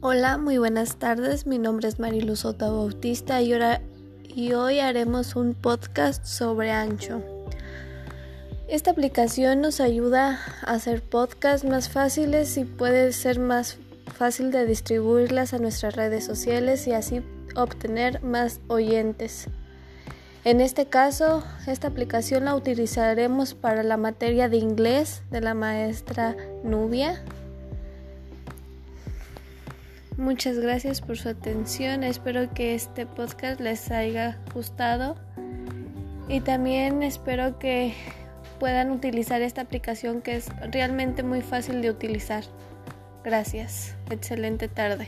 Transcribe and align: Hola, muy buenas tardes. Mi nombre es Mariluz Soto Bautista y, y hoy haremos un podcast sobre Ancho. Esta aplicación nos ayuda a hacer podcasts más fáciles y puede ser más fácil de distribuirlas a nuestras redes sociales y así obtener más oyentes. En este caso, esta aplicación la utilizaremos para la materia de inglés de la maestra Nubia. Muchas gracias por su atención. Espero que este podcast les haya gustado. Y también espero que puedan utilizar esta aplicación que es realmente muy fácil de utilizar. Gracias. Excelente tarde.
Hola, 0.00 0.38
muy 0.38 0.58
buenas 0.58 0.94
tardes. 0.94 1.44
Mi 1.44 1.58
nombre 1.58 1.88
es 1.88 1.98
Mariluz 1.98 2.40
Soto 2.40 2.72
Bautista 2.72 3.42
y, 3.42 3.52
y 4.28 4.52
hoy 4.52 4.78
haremos 4.78 5.34
un 5.34 5.54
podcast 5.54 6.24
sobre 6.24 6.70
Ancho. 6.70 7.20
Esta 8.68 8.92
aplicación 8.92 9.60
nos 9.60 9.80
ayuda 9.80 10.38
a 10.62 10.74
hacer 10.74 11.02
podcasts 11.02 11.66
más 11.66 11.88
fáciles 11.88 12.56
y 12.58 12.64
puede 12.64 13.12
ser 13.12 13.40
más 13.40 13.78
fácil 14.14 14.52
de 14.52 14.66
distribuirlas 14.66 15.52
a 15.52 15.58
nuestras 15.58 15.96
redes 15.96 16.24
sociales 16.24 16.86
y 16.86 16.92
así 16.92 17.20
obtener 17.56 18.22
más 18.22 18.60
oyentes. 18.68 19.48
En 20.44 20.60
este 20.60 20.86
caso, 20.86 21.42
esta 21.66 21.88
aplicación 21.88 22.44
la 22.44 22.54
utilizaremos 22.54 23.54
para 23.54 23.82
la 23.82 23.96
materia 23.96 24.48
de 24.48 24.58
inglés 24.58 25.22
de 25.32 25.40
la 25.40 25.54
maestra 25.54 26.36
Nubia. 26.62 27.20
Muchas 30.18 30.58
gracias 30.58 31.00
por 31.00 31.16
su 31.16 31.28
atención. 31.28 32.02
Espero 32.02 32.52
que 32.52 32.74
este 32.74 33.06
podcast 33.06 33.60
les 33.60 33.88
haya 33.92 34.36
gustado. 34.52 35.14
Y 36.28 36.40
también 36.40 37.04
espero 37.04 37.60
que 37.60 37.94
puedan 38.58 38.90
utilizar 38.90 39.42
esta 39.42 39.60
aplicación 39.60 40.20
que 40.20 40.34
es 40.34 40.48
realmente 40.72 41.22
muy 41.22 41.40
fácil 41.40 41.82
de 41.82 41.90
utilizar. 41.90 42.42
Gracias. 43.22 43.94
Excelente 44.10 44.66
tarde. 44.66 45.06